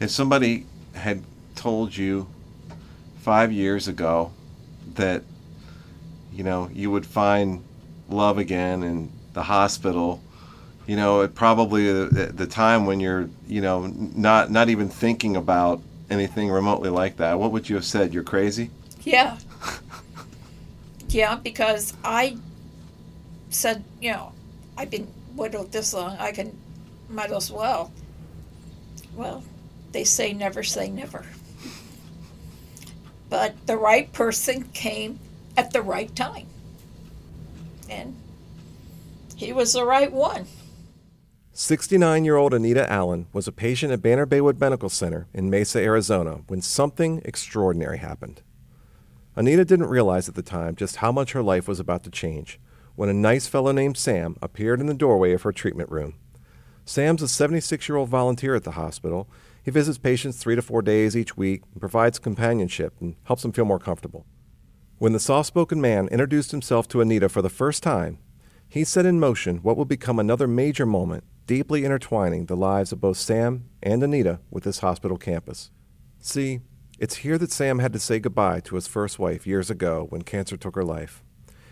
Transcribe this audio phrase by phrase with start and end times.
[0.00, 1.22] If somebody had
[1.54, 2.26] told you
[3.20, 4.32] five years ago
[4.94, 5.22] that,
[6.32, 7.62] you know, you would find
[8.08, 10.22] love again in the hospital,
[10.86, 14.88] you know, it probably uh, the, the time when you're, you know, not not even
[14.88, 18.12] thinking about anything remotely like that, what would you have said?
[18.12, 18.70] You're crazy?
[19.02, 19.38] Yeah.
[21.08, 22.38] yeah, because I
[23.50, 24.32] said, you know,
[24.76, 25.06] I've been
[25.36, 26.56] widowed this long, I can
[27.08, 27.92] might as well.
[29.14, 29.44] Well,
[29.92, 31.24] they say never say never.
[33.28, 35.20] But the right person came
[35.56, 36.46] at the right time.
[37.88, 38.16] And
[39.36, 40.46] he was the right one.
[41.52, 45.80] 69 year old Anita Allen was a patient at Banner Baywood Medical Center in Mesa,
[45.80, 48.42] Arizona, when something extraordinary happened.
[49.36, 52.58] Anita didn't realize at the time just how much her life was about to change
[52.96, 56.14] when a nice fellow named Sam appeared in the doorway of her treatment room.
[56.84, 59.28] Sam's a 76 year old volunteer at the hospital.
[59.62, 63.52] He visits patients three to four days each week and provides companionship and helps them
[63.52, 64.26] feel more comfortable.
[64.98, 68.18] When the soft spoken man introduced himself to Anita for the first time,
[68.68, 73.00] he set in motion what would become another major moment, deeply intertwining the lives of
[73.00, 75.70] both Sam and Anita with this hospital campus.
[76.20, 76.60] See,
[76.98, 80.22] it's here that Sam had to say goodbye to his first wife years ago when
[80.22, 81.24] cancer took her life.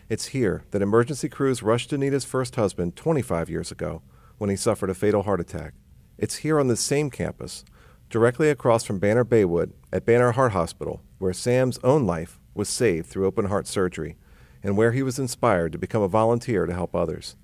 [0.08, 4.02] It's here that emergency crews rushed Anita's first husband 25 years ago
[4.38, 5.74] when he suffered a fatal heart attack.
[6.16, 7.64] It's here on this same campus,
[8.10, 13.06] directly across from Banner Baywood at Banner Heart Hospital, where Sam's own life was saved
[13.06, 14.16] through open heart surgery
[14.62, 17.36] and where he was inspired to become a volunteer to help others.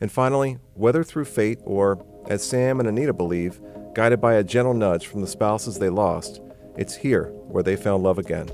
[0.00, 3.60] And finally, whether through fate or, as Sam and Anita believe,
[3.94, 6.40] guided by a gentle nudge from the spouses they lost,
[6.76, 8.48] it's here where they found love again.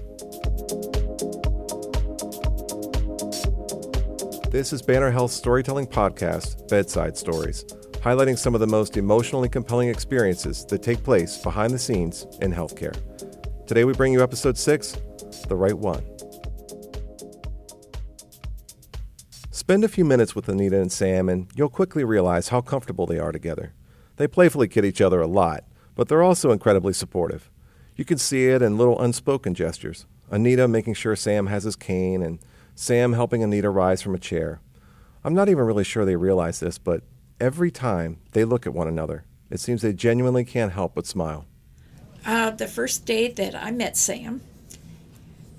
[4.50, 7.64] This is Banner Health's storytelling podcast, Bedside Stories,
[8.00, 12.52] highlighting some of the most emotionally compelling experiences that take place behind the scenes in
[12.52, 12.96] healthcare.
[13.66, 14.96] Today we bring you episode 6
[15.48, 16.04] The Right One.
[19.50, 23.18] Spend a few minutes with Anita and Sam, and you'll quickly realize how comfortable they
[23.18, 23.74] are together.
[24.16, 25.64] They playfully kid each other a lot,
[25.96, 27.50] but they're also incredibly supportive.
[27.96, 30.06] You can see it in little unspoken gestures.
[30.30, 32.38] Anita making sure Sam has his cane, and
[32.76, 34.60] Sam helping Anita rise from a chair.
[35.24, 37.02] I'm not even really sure they realize this, but
[37.40, 41.46] every time they look at one another, it seems they genuinely can't help but smile.
[42.24, 44.42] Uh, the first day that I met Sam,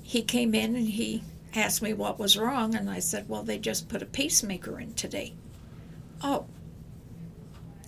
[0.04, 1.24] he came in and he
[1.56, 4.94] asked me what was wrong, and I said, Well, they just put a pacemaker in
[4.94, 5.34] today.
[6.22, 6.46] Oh.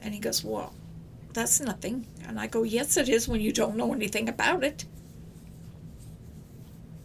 [0.01, 0.73] And he goes, Well,
[1.33, 2.07] that's nothing.
[2.27, 4.85] And I go, Yes, it is when you don't know anything about it.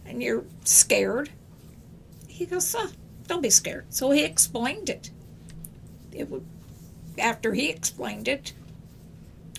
[0.05, 1.29] And you're scared.
[2.27, 2.89] He goes, oh,
[3.27, 3.85] Don't be scared.
[3.89, 5.11] So he explained it.
[6.11, 6.45] It would,
[7.19, 8.53] after he explained it,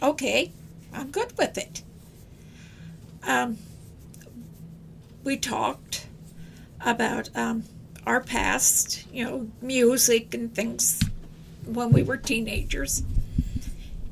[0.03, 0.53] okay,
[0.93, 1.83] I'm good with it.
[3.27, 3.59] Um,
[5.25, 6.07] we talked
[6.85, 7.65] about um,
[8.07, 11.03] our past, you know, music and things
[11.67, 13.03] when we were teenagers.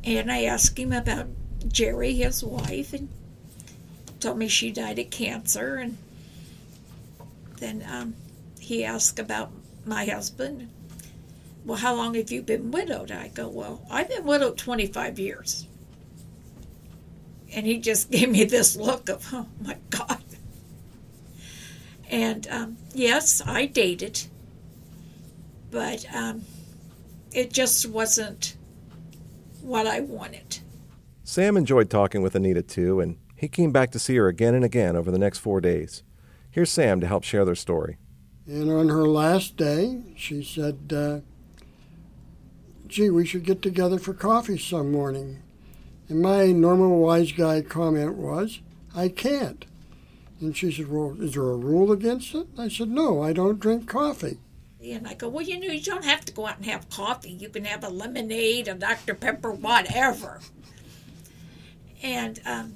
[0.05, 1.27] And I asked him about
[1.69, 3.09] Jerry, his wife, and
[4.21, 5.77] told me she died of cancer.
[5.77, 5.97] And
[7.59, 8.15] then um,
[8.61, 9.51] he asked about
[9.85, 10.69] my husband.
[11.67, 13.11] Well, how long have you been widowed?
[13.11, 15.67] I go, Well, I've been widowed 25 years.
[17.53, 20.23] And he just gave me this look of, Oh my God.
[22.09, 24.23] And um, yes, I dated,
[25.73, 26.43] but um,
[27.33, 28.57] it just wasn't
[29.61, 30.61] what I wanted.
[31.25, 34.65] Sam enjoyed talking with Anita too, and he came back to see her again and
[34.65, 36.05] again over the next four days.
[36.49, 37.99] Here's Sam to help share their story.
[38.47, 41.19] And on her last day, she said, uh,
[42.89, 45.43] Gee, we should get together for coffee some morning.
[46.09, 48.61] And my normal wise guy comment was,
[48.95, 49.65] I can't.
[50.41, 52.47] And she said, Well, is there a rule against it?
[52.57, 54.39] I said, No, I don't drink coffee.
[54.85, 57.31] And I go, Well, you know, you don't have to go out and have coffee.
[57.31, 59.15] You can have a lemonade, a Dr.
[59.15, 60.41] Pepper, whatever.
[62.03, 62.75] And um,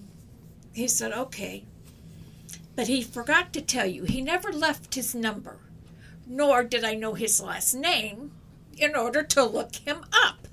[0.73, 1.65] he said, Okay.
[2.75, 5.59] But he forgot to tell you, he never left his number,
[6.27, 8.33] nor did I know his last name
[8.81, 10.49] in order to look him up.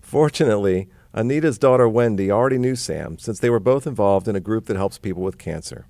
[0.00, 4.66] Fortunately, Anita's daughter Wendy already knew Sam since they were both involved in a group
[4.66, 5.86] that helps people with cancer.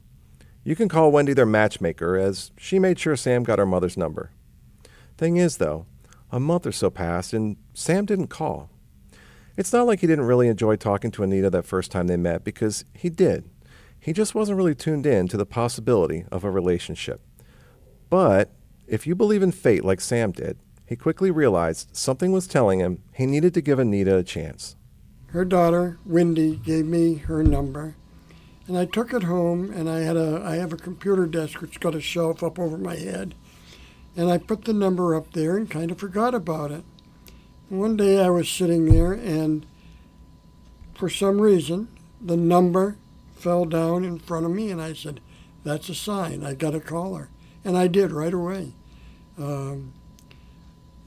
[0.65, 4.31] You can call Wendy their matchmaker, as she made sure Sam got her mother's number.
[5.17, 5.87] Thing is, though,
[6.31, 8.71] a month or so passed and Sam didn't call.
[9.57, 12.45] It's not like he didn't really enjoy talking to Anita that first time they met,
[12.45, 13.49] because he did.
[13.99, 17.21] He just wasn't really tuned in to the possibility of a relationship.
[18.09, 18.51] But
[18.87, 20.59] if you believe in fate like Sam did,
[20.91, 24.75] he quickly realized something was telling him he needed to give Anita a chance.
[25.29, 27.95] her daughter, Wendy, gave me her number.
[28.67, 31.79] And I took it home and I had a I have a computer desk which
[31.79, 33.37] got a shelf up over my head.
[34.17, 36.83] And I put the number up there and kind of forgot about it.
[37.69, 39.65] One day I was sitting there and
[40.95, 41.87] for some reason
[42.21, 42.97] the number
[43.37, 45.21] fell down in front of me and I said,
[45.63, 46.43] That's a sign.
[46.43, 47.29] I got to call her.
[47.65, 48.73] And I did right away.
[49.39, 49.93] Um,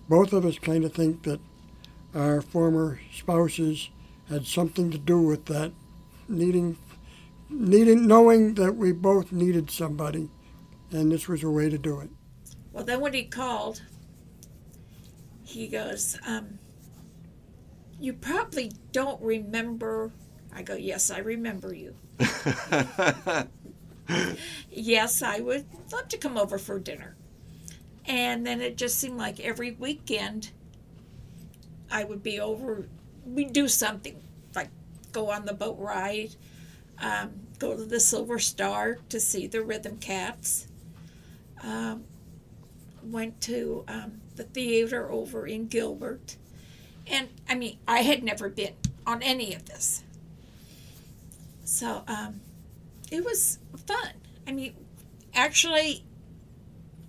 [0.10, 1.40] both of us kind of think that
[2.16, 3.90] our former spouses
[4.30, 5.72] had something to do with that
[6.28, 6.78] needing
[7.50, 10.30] needing knowing that we both needed somebody
[10.92, 12.10] and this was a way to do it
[12.72, 13.82] Well, then when he called,
[15.44, 16.60] he goes, um,
[18.00, 20.12] You probably don't remember.
[20.54, 21.96] I go, Yes, I remember you.
[24.70, 27.16] Yes, I would love to come over for dinner.
[28.06, 30.52] And then it just seemed like every weekend
[31.90, 32.88] I would be over,
[33.26, 34.22] we'd do something
[34.56, 34.70] like
[35.12, 36.36] go on the boat ride,
[37.00, 40.68] um, go to the Silver Star to see the Rhythm Cats.
[41.64, 42.04] Um,
[43.04, 46.38] went to um, the theater over in Gilbert.
[47.08, 48.74] And I mean, I had never been
[49.06, 50.04] on any of this.
[51.64, 52.42] So um,
[53.12, 54.14] it was fun.
[54.48, 54.74] I mean,
[55.34, 56.06] actually,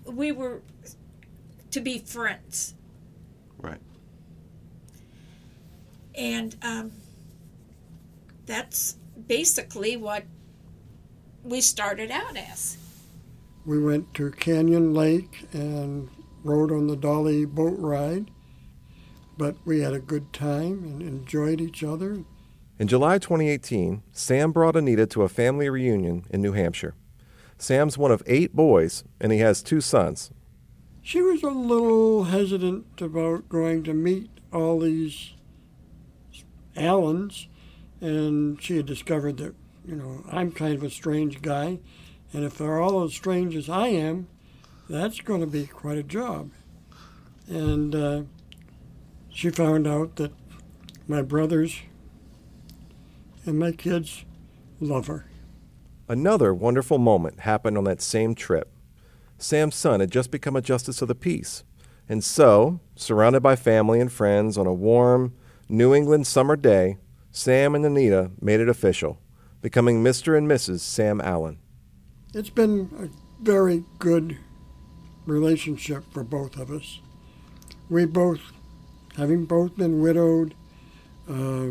[0.05, 0.61] we were
[1.71, 2.75] to be friends.
[3.57, 3.79] Right.
[6.15, 6.91] And um,
[8.45, 8.97] that's
[9.27, 10.23] basically what
[11.43, 12.77] we started out as.
[13.65, 16.09] we went to canyon lake and
[16.43, 18.29] rode on the dolly boat ride
[19.37, 22.23] but we had a good time and enjoyed each other
[22.79, 26.93] In July 2018, Sam brought Anita to a family reunion in New Hampshire.
[27.57, 30.31] Sam's one of eight boys, and he has two sons.
[31.01, 35.33] she was a little hesitant about going to meet all these
[36.75, 37.47] Allens,
[38.01, 39.53] and she had discovered that,
[39.85, 41.79] you know, I'm kind of a strange guy,
[42.33, 44.27] and if they're all as strange as I am,
[44.89, 46.51] that's going to be quite a job.
[47.47, 48.21] And uh,
[49.29, 50.33] she found out that
[51.07, 51.81] my brothers
[53.45, 54.25] and my kids
[54.79, 55.25] love her.
[56.07, 58.71] Another wonderful moment happened on that same trip.
[59.37, 61.63] Sam's son had just become a justice of the peace,
[62.07, 65.33] and so, surrounded by family and friends on a warm
[65.67, 66.97] New England summer day,
[67.31, 69.19] Sam and Anita made it official,
[69.61, 70.37] becoming Mr.
[70.37, 70.81] and Mrs.
[70.81, 71.57] Sam Allen.
[72.35, 74.37] It's been a very good
[75.25, 77.01] relationship for both of us.
[77.89, 78.39] We both,
[79.17, 80.53] having both been widowed,
[81.27, 81.67] uh,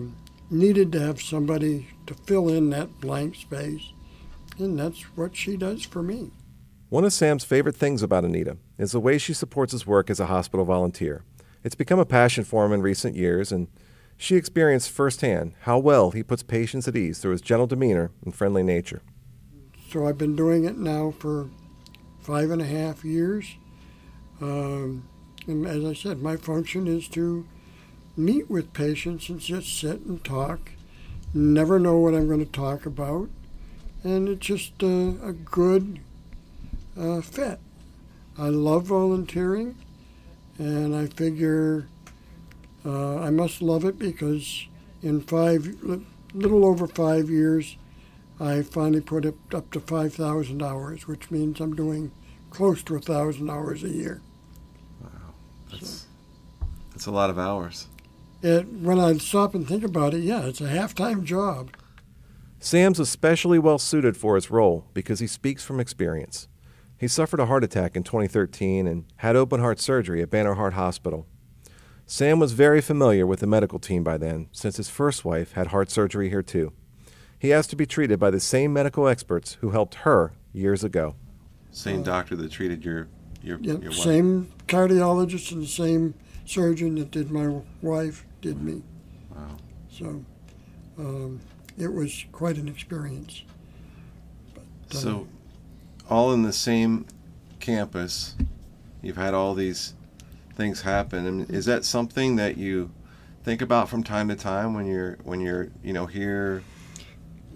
[0.51, 3.93] needed to have somebody to fill in that blank space,
[4.59, 6.31] and that's what she does for me.
[6.89, 10.21] One of Sam's favorite things about Anita is the way she supports his work as
[10.21, 11.25] a hospital volunteer.
[11.65, 13.69] It's become a passion for him in recent years, and
[14.17, 18.35] she experienced firsthand how well he puts patients at ease through his gentle demeanor and
[18.35, 19.03] friendly nature.
[19.91, 21.49] So I've been doing it now for
[22.21, 23.57] five and a half years.
[24.41, 25.09] Um,
[25.47, 27.47] and as I said, my function is to
[28.17, 30.71] meet with patients and just sit and talk.
[31.33, 33.29] Never know what I'm going to talk about.
[34.05, 35.99] And it's just uh, a good
[36.97, 37.59] uh, fit.
[38.39, 39.77] I love volunteering,
[40.59, 41.87] and I figure
[42.85, 44.67] uh, I must love it because
[45.03, 45.75] in five,
[46.35, 47.77] little over five years,
[48.39, 52.11] I finally put it up to 5,000 hours, which means I'm doing
[52.51, 54.21] close to a 1,000 hours a year.
[55.01, 55.09] Wow.
[55.71, 56.07] That's
[56.93, 57.89] that's a lot of hours.
[58.43, 61.71] It, when I stop and think about it, yeah, it's a half time job.
[62.65, 66.49] Sam's especially well suited for his role because he speaks from experience.
[66.97, 70.73] He suffered a heart attack in 2013 and had open heart surgery at Banner Heart
[70.73, 71.27] Hospital.
[72.07, 75.67] Sam was very familiar with the medical team by then, since his first wife had
[75.67, 76.73] heart surgery here too.
[77.39, 81.17] He asked to be treated by the same medical experts who helped her years ago.
[81.71, 83.09] Same doctor that treated your
[83.43, 84.01] your, Yep, your wife.
[84.01, 86.15] same cardiologist and the same
[86.47, 88.83] surgeon that did my wife did me.
[89.37, 89.59] Wow.
[89.91, 90.25] So
[90.99, 91.41] um,
[91.79, 93.43] it was quite an experience.
[94.55, 95.29] But, uh, So,
[96.09, 97.07] all in the same
[97.61, 98.35] campus,
[99.03, 99.95] you've had all these
[100.55, 101.27] things happen.
[101.27, 102.91] And is that something that you
[103.43, 106.63] think about from time to time when you're when you're you know here?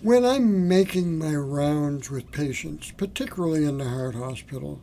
[0.02, 4.80] When I'm making my rounds with patients, particularly in the heart hospital,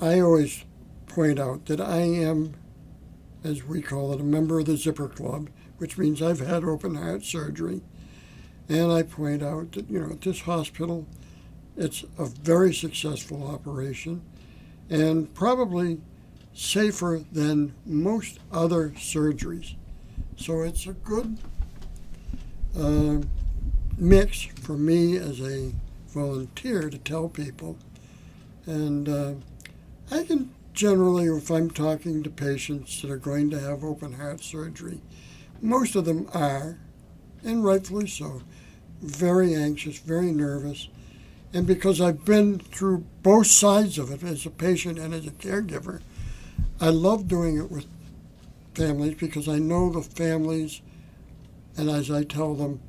[0.00, 0.64] I always
[1.06, 2.54] point out that I am,
[3.42, 6.96] as we call it, a member of the Zipper Club, which means I've had open
[6.96, 7.82] heart surgery.
[8.68, 11.06] And I point out that, you know, at this hospital,
[11.76, 14.22] it's a very successful operation
[14.88, 16.00] and probably
[16.54, 19.74] safer than most other surgeries.
[20.36, 21.38] So it's a good
[22.78, 23.18] uh,
[23.98, 25.72] mix for me as a
[26.08, 27.76] volunteer to tell people.
[28.66, 29.32] And uh,
[30.10, 34.40] I can generally, if I'm talking to patients that are going to have open heart
[34.42, 35.00] surgery,
[35.60, 36.78] most of them are,
[37.44, 38.42] and rightfully so,
[39.02, 40.88] very anxious, very nervous.
[41.52, 45.30] And because I've been through both sides of it as a patient and as a
[45.30, 46.00] caregiver,
[46.80, 47.86] I love doing it with
[48.74, 50.80] families because I know the families,
[51.76, 52.80] and as I tell them,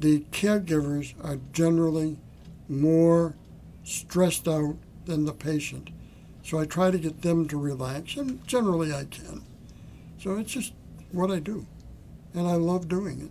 [0.00, 2.18] the caregivers are generally
[2.68, 3.34] more
[3.84, 5.90] stressed out than the patient.
[6.42, 9.44] So I try to get them to relax, and generally I can.
[10.18, 10.72] So it's just
[11.12, 11.66] what I do,
[12.34, 13.30] and I love doing it.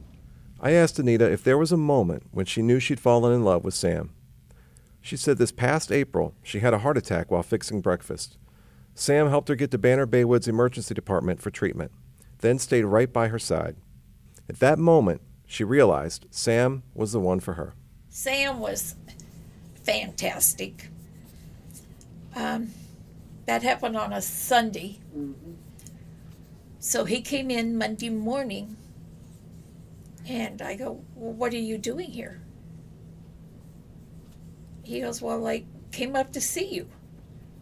[0.60, 3.66] I asked Anita if there was a moment when she knew she'd fallen in love
[3.66, 4.12] with Sam.
[5.02, 8.38] She said this past April she had a heart attack while fixing breakfast.
[8.96, 11.92] Sam helped her get to Banner Baywood's emergency department for treatment,
[12.40, 13.76] then stayed right by her side.
[14.48, 17.74] At that moment, she realized Sam was the one for her.
[18.10, 18.96] Sam was
[19.84, 20.90] fantastic.
[22.36, 22.72] Um,
[23.46, 25.00] that happened on a Sunday.
[26.80, 28.78] So he came in Monday morning,
[30.28, 32.42] and I go, Well, what are you doing here?
[34.84, 36.90] He goes, Well, I came up to see you.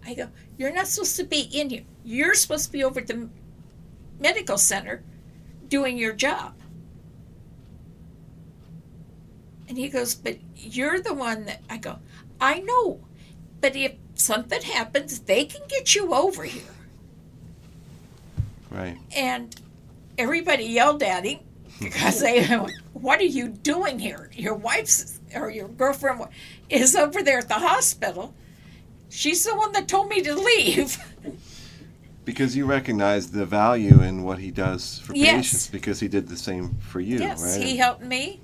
[0.05, 1.83] I go, You're not supposed to be in here.
[2.03, 3.29] You're supposed to be over at the
[4.19, 5.03] medical center
[5.67, 6.53] doing your job.
[9.67, 11.99] And he goes, But you're the one that I go,
[12.39, 12.99] I know.
[13.59, 16.63] But if something happens, they can get you over here.
[18.71, 18.97] Right.
[19.15, 19.55] And
[20.17, 21.39] everybody yelled at him
[21.81, 22.43] because they
[22.93, 24.29] What are you doing here?
[24.33, 26.27] Your wife's or your girlfriend
[26.69, 28.33] is over there at the hospital.
[29.09, 30.97] She's the one that told me to leave.
[32.23, 35.33] Because you recognize the value in what he does for Yes.
[35.33, 37.67] patients because he did the same for you, yes, right?
[37.67, 38.39] he helped me.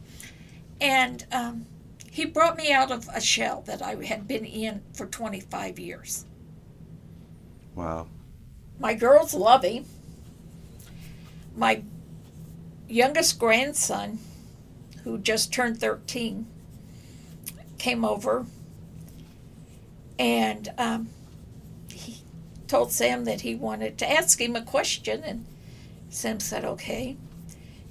[0.82, 1.68] And um,
[2.10, 6.26] he brought me out of a shell that I had been in for 25 years.
[7.76, 8.08] wow.
[8.80, 9.86] My girls love him.
[11.56, 11.84] My
[12.88, 14.20] youngest grandson,
[15.04, 16.46] who just turned 13,
[17.78, 18.46] came over
[20.20, 21.10] and um,
[21.92, 22.22] he
[22.68, 25.24] told Sam that he wanted to ask him a question.
[25.24, 25.46] And
[26.10, 27.18] Sam said, okay.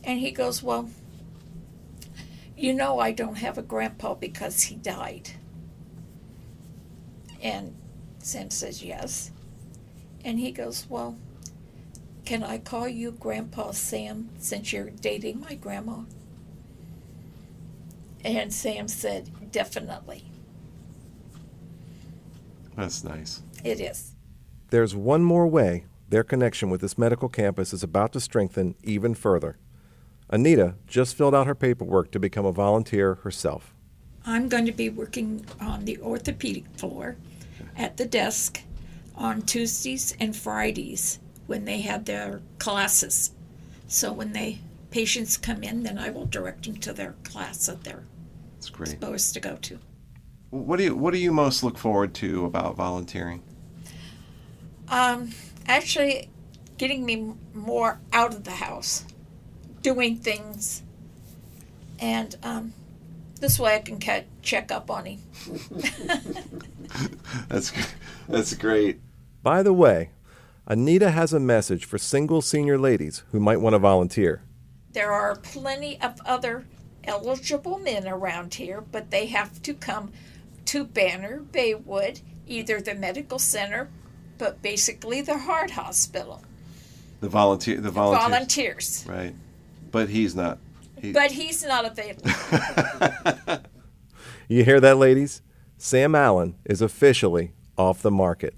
[0.03, 0.91] And he goes, Well,
[2.57, 5.31] you know, I don't have a grandpa because he died.
[7.43, 7.75] And
[8.19, 9.31] Sam says, Yes.
[10.25, 11.17] And he goes, Well,
[12.27, 16.01] can I call you Grandpa Sam since you're dating my grandma?
[18.25, 20.25] And Sam said, Definitely.
[22.75, 23.43] That's nice.
[23.65, 24.13] It is.
[24.71, 29.15] There's one more way their connection with this medical campus is about to strengthen even
[29.15, 29.57] further.
[30.29, 33.73] Anita just filled out her paperwork to become a volunteer herself.
[34.27, 37.17] I'm going to be working on the orthopedic floor
[37.77, 38.61] at the desk
[39.15, 43.33] on Tuesdays and Fridays when they have their classes.
[43.89, 44.61] So when they
[44.91, 48.05] patients come in, then I will direct them to their class that they're
[48.55, 48.89] That's great.
[48.89, 49.79] supposed to go to.
[50.51, 53.43] What do you What do you most look forward to about volunteering?
[54.89, 55.31] Um,
[55.67, 56.31] actually,
[56.79, 59.05] getting me more out of the house,
[59.83, 60.83] doing things,
[61.99, 62.73] and um,
[63.41, 65.19] this way I can ca- check up on him.
[67.49, 67.73] That's
[68.29, 69.01] that's great.
[69.43, 70.11] By the way,
[70.67, 74.43] Anita has a message for single senior ladies who might want to volunteer.
[74.93, 76.67] There are plenty of other
[77.05, 80.13] eligible men around here, but they have to come
[80.65, 83.89] to Banner Baywood, either the medical center,
[84.39, 86.43] but basically the heart hospital.
[87.21, 87.81] The volunteer.
[87.81, 88.29] The volunteers.
[88.29, 89.05] Volunteers.
[89.09, 89.35] Right.
[89.93, 90.59] But he's not.
[91.01, 92.31] He, But he's not available.
[94.49, 95.43] You hear that, ladies?
[95.77, 98.55] Sam Allen is officially off the market.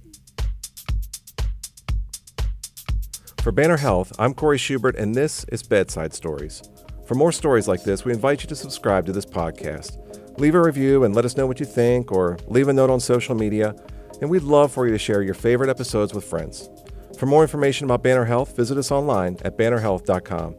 [3.48, 6.62] For Banner Health, I'm Corey Schubert, and this is Bedside Stories.
[7.06, 9.96] For more stories like this, we invite you to subscribe to this podcast.
[10.38, 13.00] Leave a review and let us know what you think, or leave a note on
[13.00, 13.74] social media,
[14.20, 16.68] and we'd love for you to share your favorite episodes with friends.
[17.16, 20.54] For more information about Banner Health, visit us online at bannerhealth.com.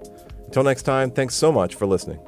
[0.46, 2.20] Until next time, thanks so much for listening.